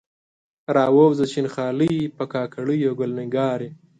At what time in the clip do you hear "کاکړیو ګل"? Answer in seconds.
2.33-3.11